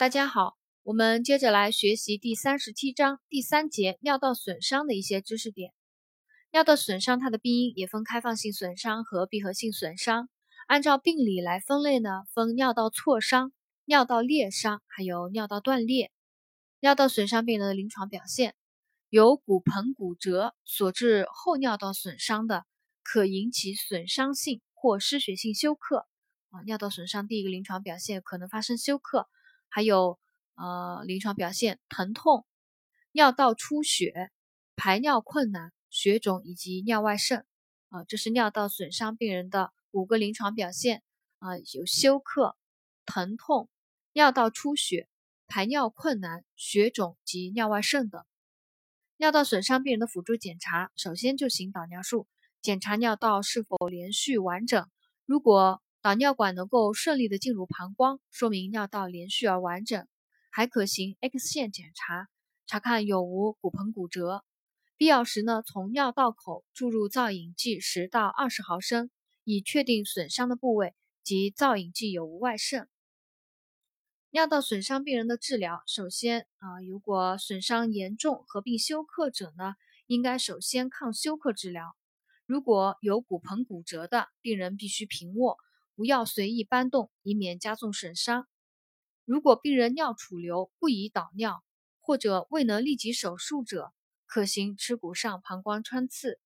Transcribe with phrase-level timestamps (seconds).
[0.00, 5.74] 大家好，我们接着来学习第三十七章第三节尿道损伤的一些知识点。
[6.52, 10.30] 尿道损伤它的病因也分开放性损伤和闭合性损伤。
[10.66, 13.52] 按照病理来分类呢，分尿道挫伤、
[13.84, 16.10] 尿道裂伤，还有尿道断裂。
[16.80, 18.54] 尿道损伤病人的临床表现
[19.10, 22.64] 有骨盆骨折所致后尿道损伤的，
[23.02, 26.06] 可引起损伤性或失血性休克。
[26.48, 29.28] 啊，尿道损伤第一个临床表现可能发生休克。
[29.70, 30.18] 还有
[30.56, 32.44] 呃，临床表现疼痛、
[33.12, 34.30] 尿道出血、
[34.76, 37.46] 排尿困难、血肿以及尿外渗
[37.88, 41.02] 啊，这是尿道损伤病人的五个临床表现
[41.38, 42.56] 啊，有休克、
[43.06, 43.70] 疼痛、
[44.12, 45.08] 尿道出血、
[45.46, 48.22] 排尿困难、血肿及尿外渗等。
[49.16, 52.26] 尿道损伤病人的辅助检查，首先就行导尿术，
[52.62, 54.88] 检查尿道是否连续完整，
[55.26, 60.08] 如果导尿管能够顺利的进入膀胱，说明尿道连续而完整，
[60.50, 62.26] 还可行 X 线检查，
[62.66, 64.42] 查看有无骨盆骨折。
[64.96, 69.10] 必要时呢，从尿道口注入造影剂十到二十毫升，
[69.44, 72.88] 以确定损伤的部位及造影剂有无外渗。
[74.30, 79.74] 尿道损伤病人的治疗，首先啊，如果损伤严重合并休克者呢，
[80.06, 81.94] 应该首先抗休克治疗。
[82.46, 85.58] 如果有骨盆骨折的病人，必须平卧。
[86.00, 88.48] 不要随意搬动，以免加重损伤。
[89.26, 91.62] 如果病人尿储留不宜导尿，
[92.00, 93.92] 或者未能立即手术者，
[94.24, 96.40] 可行耻骨上膀胱穿刺。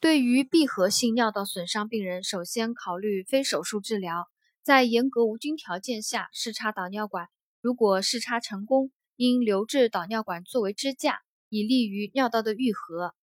[0.00, 4.26] 对于闭合性尿道损伤病人，首先考虑非手术治疗，
[4.62, 7.28] 在严格无菌条件下试插导尿管。
[7.60, 11.20] 如果试插成功，应留置导尿管作为支架，
[11.50, 13.14] 以利于尿道的愈合。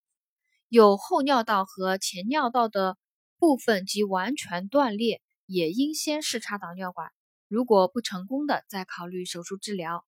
[0.68, 3.00] 有后尿道和前尿道的
[3.40, 5.24] 部分及完全断裂。
[5.52, 7.12] 也应先试插导尿管，
[7.48, 10.06] 如果不成功的，再考虑手术治疗。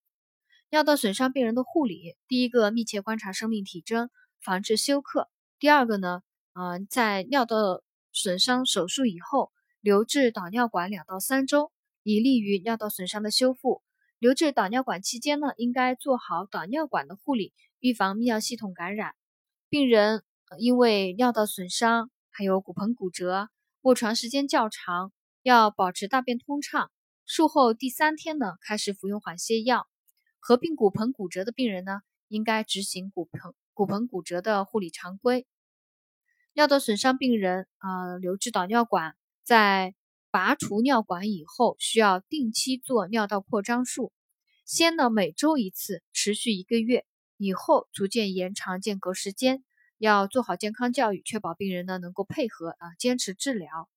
[0.69, 5.23] 尿道损伤病人的护理，第一个密切观察生命体征，防治休克；
[5.57, 6.21] 第二个呢，
[6.53, 11.71] 嗯，在尿道损伤手术以后，留置导尿管两到三周，
[12.03, 13.81] 以利于尿道损伤的修复。
[14.19, 19.15] 留置导尿管期间呢，应该做好导尿管的护理，预防泌尿系统感染。
[19.69, 20.23] 病人
[20.59, 23.49] 因为尿道损伤，还有骨盆骨折，
[23.81, 25.11] 卧床时间较长。
[25.43, 26.91] 要保持大便通畅，
[27.25, 29.87] 术后第三天呢开始服用缓泻药。
[30.39, 35.47] 合并骨盆骨折的病人呢，应该执行骨盆骨盆骨折的护理常规。
[36.53, 39.95] 尿道损伤病人啊，留置导尿管，在
[40.29, 44.11] 拔除尿管以后，需要定期做尿道扩张术。
[44.65, 47.05] 先呢每周一次，持续一个月，
[47.37, 49.63] 以后逐渐延长间隔时间。
[49.97, 53.89] 要做好健康教育，确保病人呢能够配合啊，坚持治疗。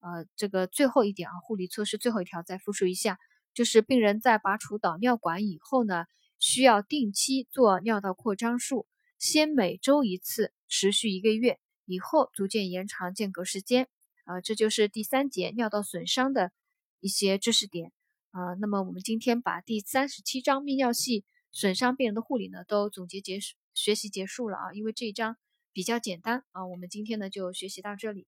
[0.00, 3.18] 呃，这个最后一点啊，护理措施最后一条再复述一下，
[3.52, 6.04] 就是病人在拔除导尿管以后呢，
[6.38, 8.86] 需要定期做尿道扩张术，
[9.18, 13.88] 先每周一次，持续一个月，以后逐渐延长间隔时间。
[14.24, 16.52] 啊，这就是第三节尿道损伤的
[17.00, 17.92] 一些知识点。
[18.30, 23.38] 啊，那么我们今天把第三十七章泌尿系损伤病人的护理呢，都总结结，
[23.74, 25.38] 学习结束了啊，因为这一章
[25.72, 28.26] 比较简单啊，我们今天呢就学习到这里。